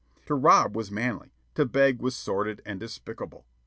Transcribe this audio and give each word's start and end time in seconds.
To 0.25 0.33
rob 0.33 0.75
was 0.75 0.89
manly; 0.89 1.35
to 1.53 1.63
beg 1.63 2.01
was 2.01 2.15
sordid 2.15 2.63
and 2.65 2.79
despicable. 2.79 3.45